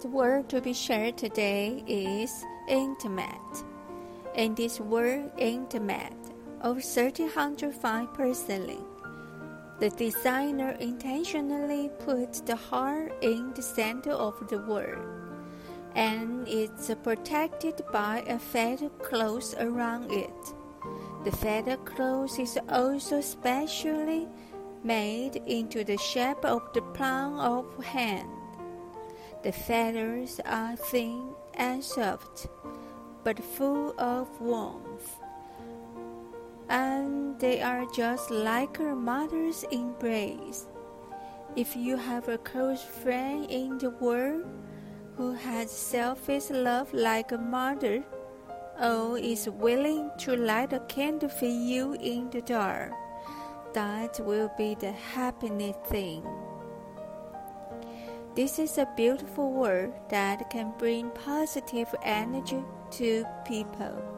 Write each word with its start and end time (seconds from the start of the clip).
The 0.00 0.06
word 0.06 0.48
to 0.50 0.60
be 0.60 0.74
shared 0.74 1.18
today 1.18 1.82
is 1.88 2.44
intimate. 2.68 3.64
In 4.36 4.54
this 4.54 4.78
word 4.78 5.32
intimate 5.36 6.14
of 6.60 6.76
1305 6.76 8.14
Persian, 8.14 8.84
the 9.80 9.90
designer 9.90 10.76
intentionally 10.78 11.90
put 11.98 12.46
the 12.46 12.54
heart 12.54 13.12
in 13.22 13.52
the 13.54 13.62
center 13.62 14.12
of 14.12 14.38
the 14.48 14.60
word, 14.60 15.02
and 15.96 16.46
it's 16.46 16.94
protected 17.02 17.82
by 17.92 18.22
a 18.28 18.38
feather 18.38 18.90
cloth 19.02 19.56
around 19.58 20.12
it. 20.12 20.54
The 21.24 21.32
feather 21.32 21.76
cloth 21.78 22.38
is 22.38 22.56
also 22.68 23.20
specially 23.20 24.28
made 24.84 25.42
into 25.48 25.82
the 25.82 25.98
shape 25.98 26.44
of 26.44 26.62
the 26.72 26.82
palm 26.82 27.40
of 27.40 27.84
hand. 27.84 28.30
The 29.42 29.52
feathers 29.52 30.40
are 30.44 30.74
thin 30.74 31.30
and 31.54 31.82
soft, 31.82 32.48
but 33.22 33.38
full 33.38 33.94
of 33.98 34.28
warmth. 34.40 35.16
And 36.68 37.38
they 37.38 37.62
are 37.62 37.86
just 37.94 38.30
like 38.30 38.80
a 38.80 38.94
mother's 38.94 39.62
embrace. 39.70 40.66
If 41.54 41.76
you 41.76 41.96
have 41.96 42.28
a 42.28 42.38
close 42.38 42.82
friend 42.82 43.46
in 43.48 43.78
the 43.78 43.90
world 43.90 44.44
who 45.16 45.32
has 45.32 45.70
selfish 45.70 46.50
love 46.50 46.92
like 46.92 47.32
a 47.32 47.38
mother, 47.38 48.02
or 48.80 49.18
is 49.18 49.48
willing 49.48 50.10
to 50.18 50.36
light 50.36 50.72
a 50.72 50.80
candle 50.80 51.28
for 51.28 51.46
you 51.46 51.94
in 51.94 52.28
the 52.30 52.42
dark, 52.42 52.92
that 53.72 54.18
will 54.20 54.50
be 54.56 54.74
the 54.74 54.92
happiest 54.92 55.80
thing. 55.86 56.24
This 58.38 58.60
is 58.60 58.78
a 58.78 58.86
beautiful 58.94 59.50
word 59.50 59.94
that 60.10 60.48
can 60.48 60.72
bring 60.78 61.10
positive 61.10 61.92
energy 62.04 62.62
to 62.92 63.24
people. 63.44 64.17